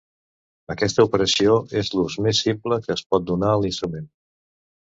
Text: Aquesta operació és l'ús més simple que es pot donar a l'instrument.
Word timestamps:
Aquesta 0.73 1.05
operació 1.09 1.59
és 1.83 1.93
l'ús 1.97 2.17
més 2.29 2.41
simple 2.47 2.81
que 2.87 2.97
es 2.99 3.07
pot 3.13 3.29
donar 3.31 3.53
a 3.55 3.63
l'instrument. 3.67 4.13